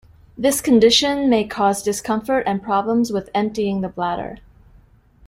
[0.35, 4.39] This condition may cause discomfort and problems with emptying the bladder.